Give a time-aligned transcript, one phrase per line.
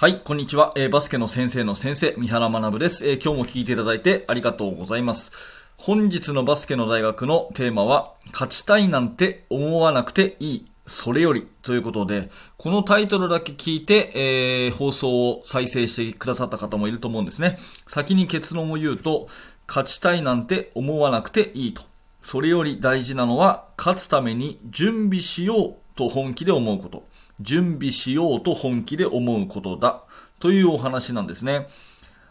[0.00, 0.72] はい、こんにちは。
[0.76, 5.32] えー、バスケの先生の先生、三原学です、えー、今日も聞いていただいてありがとうございます。
[5.76, 10.70] 本日のバスケの大学のテーマは、勝ちたいなんて思わなくていい。
[10.86, 17.58] それよりということで、このタイトルだけ聞いて、えー、放送を再生してくださった方もいると思うんですね。
[17.88, 19.26] 先に結論を言うと、
[19.66, 21.82] 勝ちたいなんて思わなくていいと。
[22.22, 27.08] それより大事なのは、勝つために準備しようと本気で思うこと。
[27.40, 30.04] 準備しようと本気で思うことだ
[30.38, 31.66] というお話なんですね。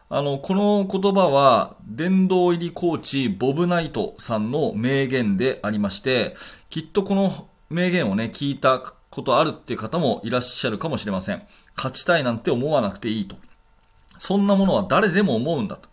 [0.10, 6.38] あの、この言葉は、殿堂入りコーチ、ボブ・ナイトさんの名言でありまして、
[6.70, 11.44] きっとこの名言をね、聞いたことあるっていう方もいらっしゃるかもしれません。
[11.76, 13.36] 勝ちたいなんて思わなくていいと。
[14.18, 15.90] そんなものは誰でも思うんだと。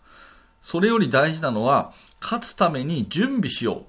[0.61, 3.85] それより大事なのは、勝つために準備しよう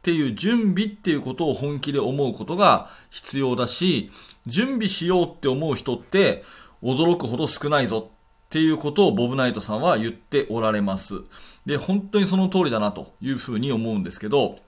[0.00, 4.10] っていう準備っていうことを本気で思うことが必要だし、
[4.46, 6.42] 準備しようって思う人って
[6.82, 11.20] 驚くほど少ないぞっていうことをボブナイトさんは言っておられます。
[11.66, 14.58] で、本当にその通りだなというふうに思うんですけど、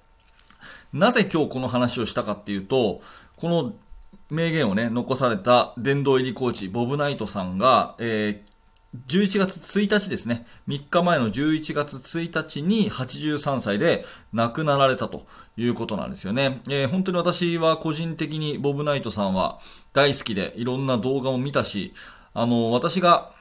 [0.92, 3.00] なぜ今日この話をしたかっていうと、
[3.36, 3.72] この
[4.28, 8.51] 名言をね、残された殿堂入りコーチ、ボブナイトさんが、えー、
[9.06, 10.44] 11月1日ですね。
[10.68, 15.24] 3日前の11月1日に83歳で亡くなられたと
[15.56, 16.60] いうことなんですよね。
[16.68, 19.60] えー、本当に私は個人的にボブナイトさんは
[19.94, 21.94] 大好きでいろんな動画も見たし、
[22.34, 23.32] あの、私が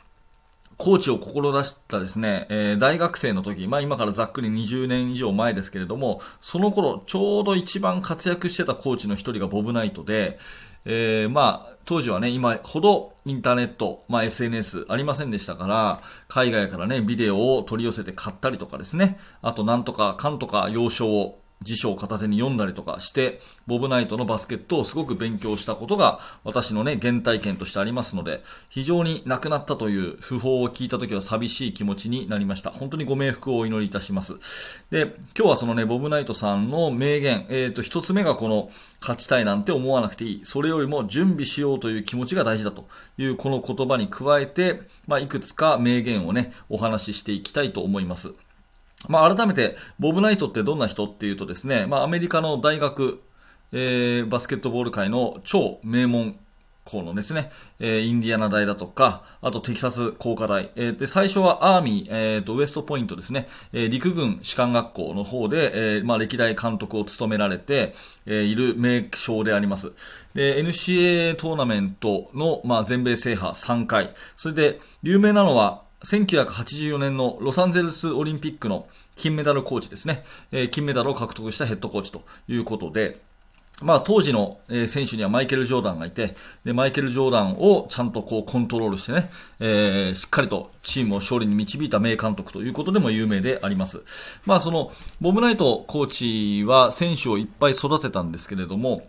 [0.78, 10.40] コーチを志したですね、えー、大学生の時、まあ今からざっくり20年以上前ですけれども、その頃ちょうど一番活躍してたコーチの一人がボブナイトで、
[10.86, 32.72] えー、まあ、当時はね、今ほどインターネット、まあ SNS ありませんでしたから、海外からね、ビデオを取り寄せて買ったりとかですね、あとなんとかかんとか要所を辞書を片手に読んだりとかして、ボブナイトのバスケットをすごく勉強したことが私のね、原体験としてありますので、非常に亡くなったという訃報を聞いた時は寂しい気持ちになりました。
[32.72, 34.86] 本当にご冥福をお祈りいたします。
[34.90, 38.70] で、今日はそのね、ボブナイトさんの名言、えっ、ー、と、一つ目がこの、
[39.02, 40.42] 勝ちたいなんて思わなくていい。
[40.44, 42.88] それよりも準備しようという気持ちが大事だと
[43.18, 48.34] いうこの言葉に加えて、まあ、いくつか名言をね、お話ししていきたいと思います。
[49.08, 53.22] まあ、改めて、ボブ・ナイトってどんな人っていうとですね、まあ、アメリカの大学、
[53.72, 56.36] えー、バスケットボール界の超名門
[56.84, 67.94] 校のですね、えー、インディアナ大だとか、あとテキサス工科大、えー、で、最初はアーミー、えー、と、ウエストポイントですね、えー、陸軍士官学校の方で、えー、まあ、歴代監督を務められて、
[68.26, 69.94] えー、いる名将であります。
[70.34, 80.24] で、NCAA トーナメントの、まあ、全米制覇3回、それで、有名なのは、1984年のロサンゼルスオリンピックの金メダルコーチですね。
[80.52, 83.20] えー、金メダルを獲得したヘッドコーチということで、
[83.82, 89.30] まあ当時の選手にはマイケル・ジョーダンがいて、で、マイケル・ジョーダンをちゃんとこうコントロールしてね、
[89.60, 94.40] えー、しっかりとチームを勝利に導いた名監督ということでも有名であります。
[94.46, 99.08] まあその、ボブナイトコーチは選手をいっぱい育てたんですけれども、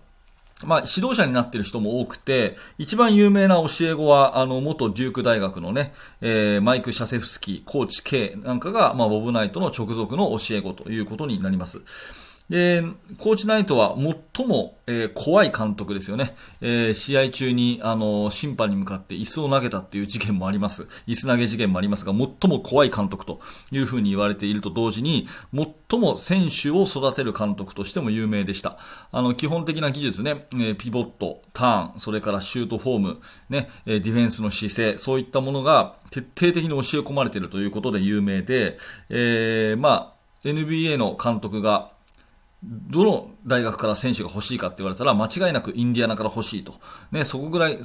[0.66, 11.82] まあ、指導者になっている人も多くて、一番有名な教え子は、あの、元デューク大学のね、えー、マイク・シャセフスキー、コーチ K なんかが、まあ、ボブナイトの直属の教え子ということになります。
[12.52, 12.82] で、
[13.16, 13.96] コーチナイトは
[14.36, 16.36] 最も、えー、怖い監督ですよね。
[16.60, 20.86] えー、試合中に、あの、審判に向かって椅子を投げたっていう事件もあります。
[21.06, 23.40] 椅子投げ事件もありますが、最も怖い監督と
[23.70, 28.76] いうふうに言われていると同時に、最も選手を育てる監督としても有名でした。
[29.12, 38.76] あの、基本的な技術ね、えー、ピボット、ターン、それからシュートフォーム、ね、えディフェンスの姿勢、そういったものが徹底的に教え込まれているということで有名で、
[39.08, 40.12] え、ま
[40.44, 41.92] あ、NBA の監督が
[42.62, 46.74] どの大学から選手が欲しいかって言われたら、間違いなくインディアナから欲しいと。
[47.10, 47.78] ね、そこぐらい、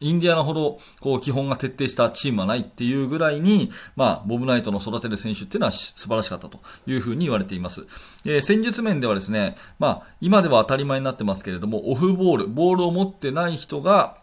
[0.00, 7.86] インディアナほど、こう、基本が徹底したチームはないっていうぐらいに、まあ、ボブナイトの育てる選手っていうのは素晴らしかったというふうに言われています。
[8.24, 14.16] えー、戦術面ではですね、まあ、今では当たり前になってますけれども、オフボール、ボールを持ってない人が、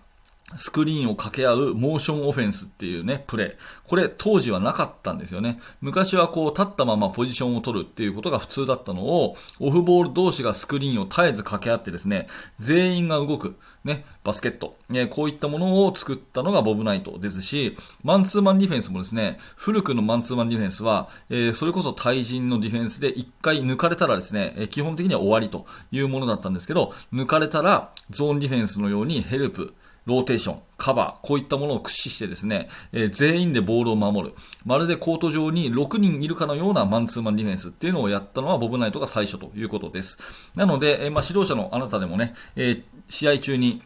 [0.55, 3.55] スクリーンを掛け合うモーションオフェンスっていうね、プレー。
[3.83, 5.59] これ当時はなかったんですよね。
[5.81, 12.27] 昔はこう立ったままポジションを取るっていうことが普通だったのを、オフボール同士がスクリーンを絶えず掛け合ってですね、
[12.59, 14.77] 全員が動く、ね、バスケット。
[14.93, 29.73] えこういったものを作ったのがボブナイトですし、マンツーマンディフェンスもですね、古くのマンツーマンディフェンスは、えそれこそ対人のディフェンスで一回抜かれたらですね、え基本的には終わりというものだったんですけど、抜かれたらゾーンディフェンスのようにヘルプ、
[30.07, 34.35] ローテーション、カバー、こういったものを駆使してですね、えー、全員でボールを守る。
[34.65, 40.17] まるでコート上に6人いるかのようなマンツーマンディフェンスっていうのをやったのはボブナイトが最初ということです。
[40.55, 43.81] なので、えー、まあ、指導者のあなたでもね、えー、試合中に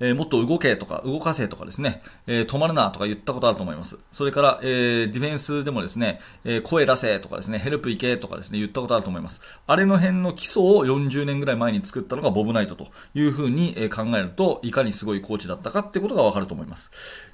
[0.00, 3.98] えー、もっと動けとか、動かせとかですね、えー、止まるなとか言ったことあると思います。
[4.12, 9.42] それから、えー、ディフェンスでもですね、え声出せとかですね、ヘルプ行けとかですね、言ったことあると思います。
[9.66, 16.90] あれの辺の基礎を40年ぐらい前に作ったのがボブナイトというふうに考えると、いかにすごいコーチだったかってことがわかると思います。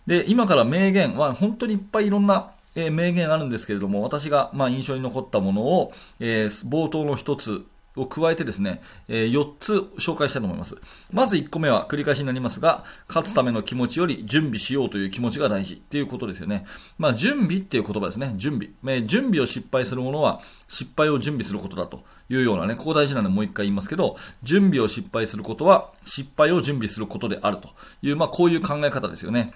[0.07, 7.65] で、今から名言は本当にいっぱいいろんなえ、名言あるんですけれども、私が、まあ、印象に残ったものを、えー、冒頭の一つ
[8.01, 10.77] を加えてですね、えー、4つ紹介したいと思います。
[11.13, 16.65] まず1個目は繰り返しになりますが、勝つための気持ちより準備しようという気持ちが大事っていうことですよね。
[16.99, 18.33] まあ、準備っていう言葉ですね。
[18.37, 18.71] 準備。
[18.97, 27.69] えー、準備を失敗するものは失敗を準備することだというようなね、ここ大事なのでもう一回言いますけど、準備を失敗することは失敗を準備することであると
[28.03, 29.53] いう、まあ、こういう考え方ですよね。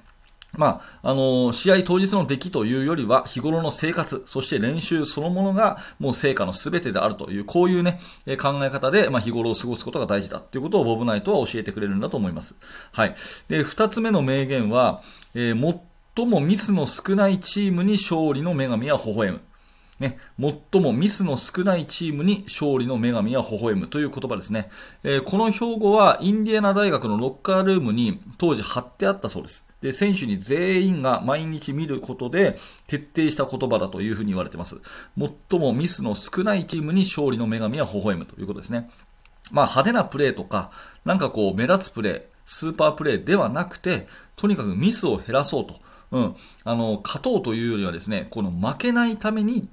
[0.57, 12.57] まあ、あの、試合当日の出来というよりは、日頃の生活、そして練習そのものが、もう成果の全てであるという、こういうね、え考え方で、まあ、日頃を過ごすことが大事だということをボブナイトは教えてくれるんだと思います。
[12.93, 13.15] はい。
[13.49, 15.03] で、二つ目の名言は、
[15.35, 15.81] えー、
[16.15, 19.41] 最もミスの少ないチームに勝利の女神は微笑む。
[20.01, 24.69] ね、最もミスの少ないチームに勝利の女神は微笑むという言葉ですね。
[25.05, 29.69] えー、この標語はインディアナ大学のロッカールームに当時貼ってあったそうです。
[29.85, 34.81] で、選手に全員が毎日見ることで徹底した言葉だというふうに言われています。
[35.51, 38.89] 最もミスの少ないチームに勝利の女神は微笑むということですね。
[39.53, 40.71] まあ派手なプレーとか、
[41.05, 45.75] なんかこう目立つプレー、スーパープレーではなくて、とにかくミスを減らそうと。
[46.13, 46.35] うん。
[46.65, 49.69] あの、勝とうというよりはですね、この負けないために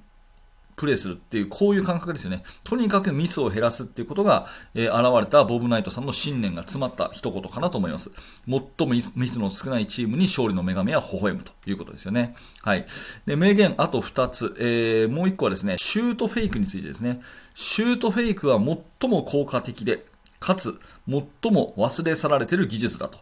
[0.81, 2.42] プレーするっていう、こういう感覚ですよね。
[2.63, 8.10] とにかくミスを減らすっていうことが、えー、現れたボブ・ナイトさんの信念が詰まった一言かなと思います。
[8.48, 12.36] 最もミスの少ないチームに勝利の女神は微笑むということですよね。
[12.63, 12.88] はい。
[13.28, 14.56] で、名言あと2つ。
[14.57, 17.22] えー、もう1個はですね、シュートフェイクについてですね。
[17.54, 20.04] シュートフェイクは最も効果的で、
[20.39, 23.19] かつ、最も忘れ去られている技術だと。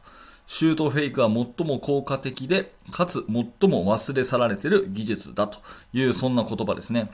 [0.48, 5.60] シュートフェイクは最も効果的で、かつ最も忘れ去られている技術だと
[5.92, 7.10] いう、そんな言葉ですね。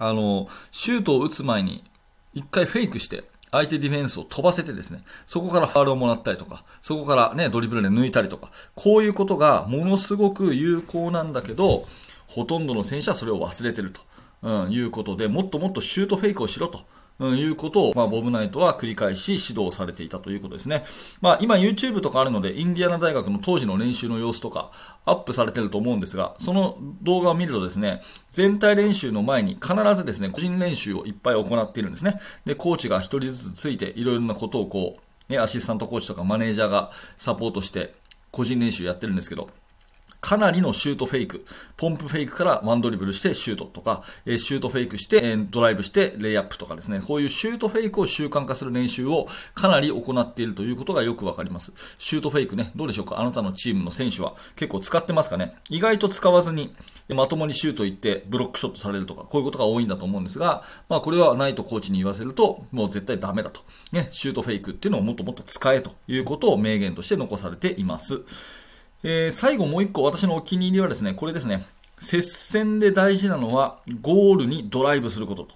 [0.00, 1.84] あの、シュートを打つ前に、
[2.32, 11.84] 一回フェイクして、相手ディフェンスを飛ばせてですね、そこからファールをもらったりとか、そこからね、ドリブルで抜いたりとか、こういうことがものすごく有効なんだけど、
[12.28, 14.00] ほとんどの選手はそれを忘れてると、
[14.42, 16.80] うん、いうことで、もっともっとシュートフェイクをしろと。
[17.20, 20.84] うん、いうことを、まあ、ボブナイトは繰り返し指導されていたということですね。
[21.20, 24.72] まあ、今 YouTube とかあるので、インディアナ大学の当時の練習の様子とか
[25.04, 28.00] アップされてると思うんですが、その動画を見るとですね、
[28.32, 32.18] 全体練習の前に必ずですね、個人練習をいっぱい行っているんですね。
[32.46, 37.94] で、コーチが一人ずつついて、いろいろなことをこう、ね、アシスタントコーチとかマネージャーがサポートして、
[38.30, 39.50] 個人練習やってるんですけど、
[40.20, 41.44] かなりのシュートフェイク、
[41.76, 51.72] ポンプフェイクからワンドリブルしてシュートとか、えシュートフェイクして、えドライブしてレイアップとかですね、こういうシュートフェイクを習慣化する練習をかなり行っているということがよくわかります。
[51.98, 53.18] シュートフェイクね、どうでしょうか？
[53.18, 55.54] あなたのチームの選手は結構使ってますかね？
[55.70, 56.74] 意外と使わずに、
[57.08, 63.62] まともにシュート行ってブロックショットされるとか、こういうことが多いんだと思うんですが、まあこれはナイトコーチに言わせると、もう絶対ダメだと。
[63.92, 68.22] ね、シュートフェイクっていうのをもっともっと使えということを名言として残されています。
[69.02, 71.64] えー、最後もう一個私のお気に入りはですね、これですね。
[71.98, 75.54] 接戦で大事なのはゴールにドライブすることと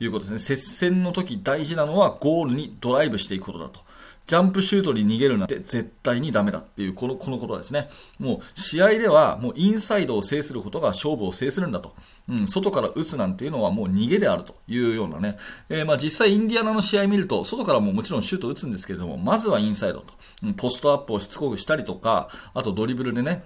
[0.00, 0.38] いうことですね。
[0.38, 3.80] 接戦の時大事なのはゴールにドライブしていくことだと。
[4.28, 7.88] ジャンプシュートに逃げるなんて絶対にダメだっていう、この、このことですね。
[8.18, 11.94] もう、試合では、もうインサイドを制することが勝負を制するんだと。
[12.28, 15.38] うん、外から打つなんていうのはもう逃げであるというようなね。
[15.70, 20.12] えー、まあ実際インディアナの試合見ると、外からももちろんシュート打つんですけれども、まずはインサイドと。
[20.42, 23.44] うん、ポストアップをしつこくしたりとか、あとドリブルでね、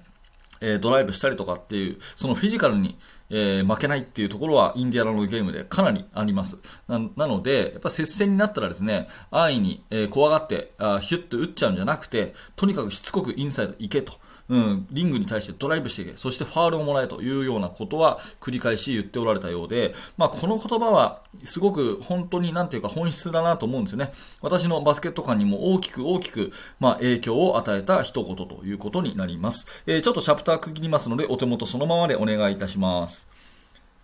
[0.62, 2.97] え、ドライブしたりとかっていう、そのフィジカルに、
[3.33, 6.59] えー、負けないっていうところはインディアナのゲームでかなりあります。
[6.87, 14.15] なので、やっぱ接戦になったらですね、安易に、えー、怖がってあヒュッと打っちゃうんじゃなくて、とにかくしつこくインサイド行けと。
[14.49, 24.12] うん、リングに対してドライブしていけ、そしてファールをもらえというようなことは繰り返し言っておられたようで、まあ、この言葉はすごく本当になんていうか本質だなと思うんですよね。
[24.43, 29.85] 私のバスケット観にも大きく大きく、まあ、影響を与えた一言ということになります。
[29.87, 33.22] えー、ちょっとチャプター区切りますので、お手元そのままでお願いいたします。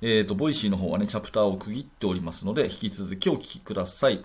[0.00, 4.25] えっ、ー、と、 Voicy の方はね、チャプターを区切っておりますので、引き続きお聞きください。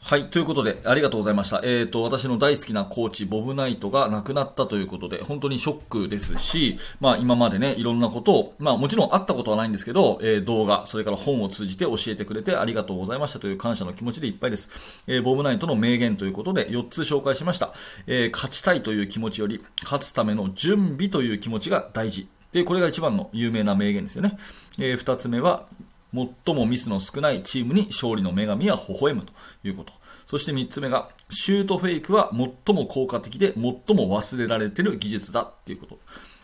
[0.00, 0.30] はい。
[0.30, 1.60] ということで、ありがとうございました。
[1.64, 15.02] えっ、ー、と、私の大好きなコーチ、ボブナイトが亡くなったということで、本当にショックですし、まあ今までね、いろんなことを、まあもちろん会ったことはないんですけど、えー、動画、それから本を通じて教えてくれてありがとうございましたという感謝の気持ちでいっぱいです。
[15.08, 17.74] えー、ボブナイトの名言ということで4つ紹介しました。
[18.06, 22.28] え勝ちたいという気持ちより、勝つための準備という気持ちが大事。
[22.52, 24.38] で、これが一番の有名な名言ですよね。
[24.78, 25.66] え2つ目は、
[26.14, 29.92] 最もミスの少ないチームに勝利の女神は微笑むということ。
[30.26, 35.98] そして3つ目が、シュートフェイクは最も効果的で最も忘れられている技術だっていうこと。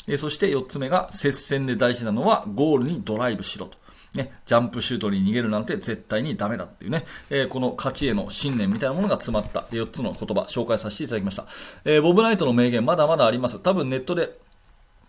[0.06, 3.78] えそして4つ目が、接戦で大事なのはゴールにドライブしろと。
[4.14, 11.46] ね、ジャンプシュートに逃げるなんて絶対にダメだっていうね、えー、この勝ちへの信念みたいなものが詰まった4つの言葉紹介させていただきました。
[11.84, 13.58] えー、ボブナイトの名言まだまだあります。
[13.58, 14.38] 多分ネットで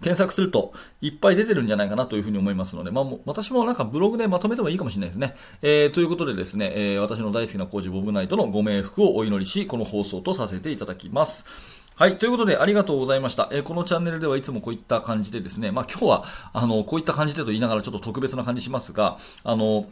[0.02, 5.36] 検索するといっぱい出てるんじゃないかなというふうに思いますので、まあ、私もなんかブログでまとめてもいいかもしれないですね。
[5.62, 11.46] えー、ということでですね、えー、私の大好きなコーチボブナイトのご冥福をお祈りし、この放送とさせていただきます。
[11.96, 12.18] はい。
[12.18, 13.48] ということで、ありがとうございました。
[13.54, 19.86] えー、このチャンネルではいつもこういった感じでですね、まあ今日は、あの、こういった感じでと言いながらちょっと特別な感じしますが、あの、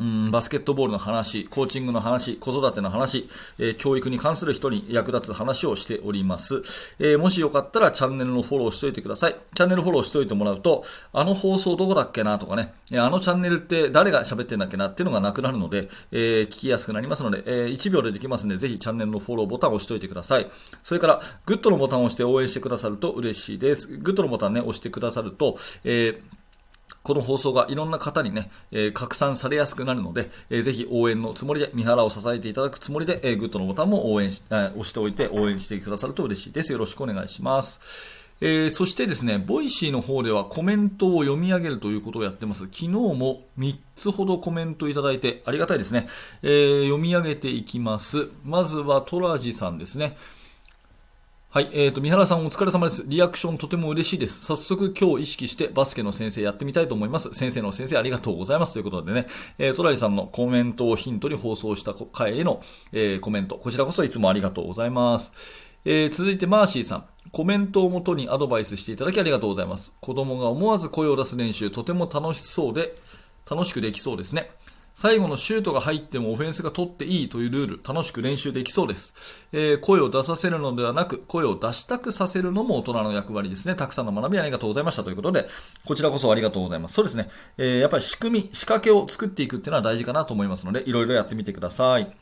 [0.00, 3.28] うん、バスケットボールの話、コーチングの話、子育ての話、
[3.58, 6.62] えー、教育に関する人に役立つ話をしております、
[6.98, 9.36] えー、もしよかったらチャンネルのフォローしておいてください。
[9.54, 20.46] チャンネルフォローしておいてもらうと、あの放送どこだっけなとかね、あのチャンネルって誰が喋ってんだっけなっていうのがなくなるので、えー、聞きやすくなりますので、え1秒でできますので、ぜひチャンネルのフォローボタンを押しておいてください。
[20.82, 23.98] それから、グッドのボタンを押して応援してくださると嬉しいです。
[23.98, 26.39] グッドのボタンね、押してくださると、えー
[27.10, 36.70] この放送がいろんな方にね、えー、拡散されやすくなるので、えー、ぜひ応援のつもりで、三原を支えていただくつもりで、えー、グッドのボタンも応援し、えー、押しておいて応援してくださると嬉しいです。
[36.70, 38.30] よろしくお願いします。
[38.40, 42.66] えー、そしてですね、 Voicy の方ではコメントを読み上げるということをやってます。
[42.66, 46.06] 昨日も3つほどコメントいただいてありがたいですね。
[46.42, 48.28] えー、読み上げていきます。
[48.44, 50.16] まずはトラジさんですね。
[51.52, 53.06] はい、えーと、三原さんお疲れ様です。
[53.08, 54.44] リアクションとても嬉しいです。
[54.44, 57.34] 早速今日意識してバスケの先生やってみたいと思います。
[57.34, 58.72] 先生の先生ありがとうございます。
[58.72, 59.26] ということでね、
[59.58, 65.32] えー、トライさんのコメントをヒントに放送した回への、えー、コメント、こちらこそいつもありがとうございます。
[65.84, 67.04] えー、続いてマーシーさん。
[67.32, 69.96] コメントをもとにアドバイスしていただきありがとうございます。
[70.00, 72.94] 子供が思わず声を出す練習、とても楽しそうで、
[73.50, 74.52] 楽しくできそうですね。
[75.00, 79.14] 最後のシュートが入ってもオフェンスが取っていいというルール、楽しく練習できそうです。
[79.50, 83.74] えー、声を出させるのではなく、声を出したくさせるのも大人の役割ですね。
[83.74, 85.48] たくさんの学びありがとうございましたということで、
[85.86, 86.96] こちらこそありがとうございます。
[86.96, 87.30] そうですね。
[87.56, 92.14] えー、やっぱり仕組み、仕掛けを作っていくっていうのは大事かなと思いますので、いろいろやってみてください。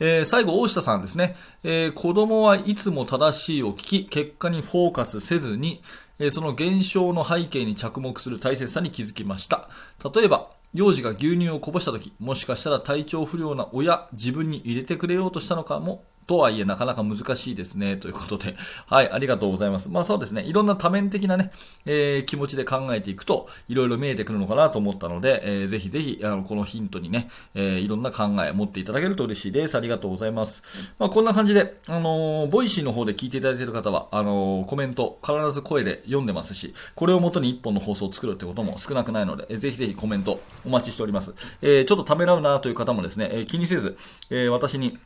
[0.00, 1.34] えー、最後、大下さんですね、
[1.64, 5.80] えー、子供はいつも正しいを聞き、結果にフォーカスせずに、
[6.18, 9.70] えー、その現象の背景に着目する大切さに気づきました。
[10.14, 17.96] 例えば、幼児が牛乳をこぼした時、もしかしたら体調不良な親、自分に入れてくれようとしたのかもとはいえなかなか難しいですね。
[17.96, 18.54] ということで。
[18.86, 19.88] はい、ありがとうございます。
[19.88, 20.44] まあそうですね。
[20.44, 21.50] いろんな多面的なね、
[21.86, 29.76] えー、気持ちで考えていくと、いろいろ見えてくるのかなと思ったので、えー、ぜひぜひ、あの、このヒントにね、えー、いろんな考え持っていただけると嬉しいです。
[29.76, 30.92] ありがとうございます。
[31.00, 41.34] まあこんな感じで、あのー、ボイシーの方で聞いていただいている方は、あのー、コメント必ず声で読んでますし、これをもとに一本の放送を作るってことも少なくないので、えー、ぜひぜひコメントお待ちしております。
[41.60, 43.98] えー、ちょっとためらうなという方もですね、えー、気にせず、
[44.30, 44.96] えー、私に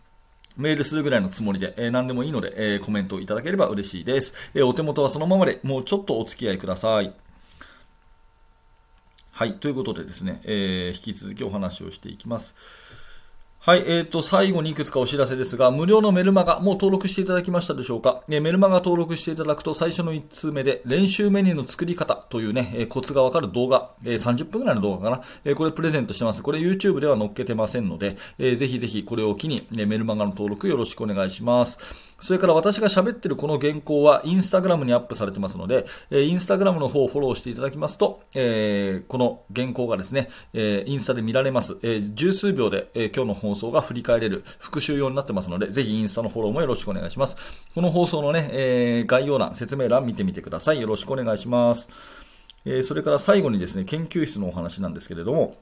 [0.57, 4.51] メールするぐらいのつもりで、えー、何でもいいので、えー、コメントいただければ嬉しいです。
[4.55, 7.13] えー、お手元はそのままで、もうちょっとお付き合いください。
[9.33, 12.55] はい、ということでですね、えー、引き続きお話をしていきます。
[13.67, 26.43] はい、えーと、最後にいくつかお知らせですが、無料のメルマガ、もう登録していただきましたでしょうか、え、メルマガ登録していただくと最初の1通目で、練習メニューの作り方というね、え、コツがわかる動画、え、30分くらいの動画かな、え、これプレゼントしてます。
[26.43, 31.79] これ YouTube では載っけてませんので、えー、ぜひぜひこれを機に、ね、メルマガの登録よろしくお願いします。
[32.19, 41.79] それから私が喋ってるこの原稿はインスタグラムにアップされてますので、えインスタグラムの方をフォローしていただきますと、え、この原稿がですね、え、インスタで見られます。
[41.83, 47.37] え、十数秒で、え今日の放送が振り返れる復習用になってますので、ぜひインスタのフォローもよろしくお願いします。
[47.75, 50.81] この放送のね、え概要欄、説明欄見てみてください。
[50.81, 51.89] よろしくお願いします。
[52.65, 55.57] えそれから最後にですね、研究室のお話なんですけれども、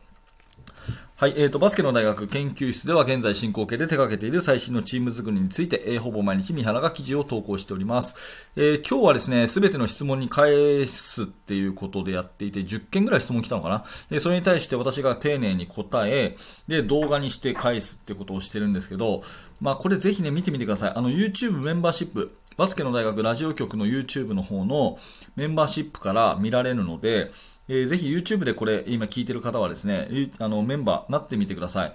[1.23, 8.51] はい、えーと、バスケの大学研究室では現在進行形で手掛けている最新のチーム作りについて、えー、ほぼ毎日三原が記事を投稿しております。
[8.57, 16.37] えー、今日はですね、すべての質問に返すっていうことでやっていて、10件ぐらい質問来たのかなで、それに対して私が丁寧に答え、
[16.67, 19.23] で、動画にして返すってことをしてるんですけど、
[19.61, 20.93] まあ、これぜひね、見てみてください。
[20.97, 24.99] あの、YouTube メンバーシップ、バスケの大学ラジオ局の YouTube の方の
[25.37, 27.31] メンバーシップから見られるので、
[27.69, 31.93] えー、ぜひ YouTube でこれ今聞いてる方はですね、あのメンバーなってみてください。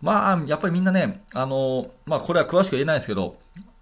[0.00, 3.36] まあ、やっぱりみんなね、あの、まあこれは詳しく言えないですけど、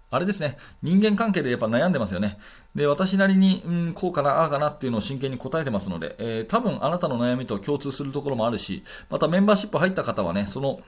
[0.09, 2.37] あれですね、人間関係でやっぱ悩んでますよね。
[2.73, 10.79] で、私なりに、うん、こうかな、ああかなっていうのを真剣に答えてますので、えー、多分あなたの悩みと共通するところもあるし、またメンバーシップ入った方はね、その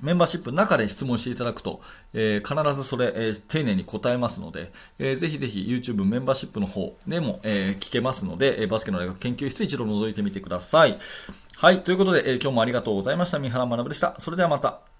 [0.00, 1.80] メンバーシップの中で質問していただくと、
[2.14, 10.98] えー、必ずそれ、えー、丁寧に答えますので、えー、ぜひぜひ YouTube メンバーシップの方でも、え聞けますので、えバスケの大学研究室一度覗いてみてください。
[11.56, 13.38] はい、ということで、え今日もありがとうございました。
[13.38, 14.14] 三原学でした。
[14.18, 14.91] それではまた。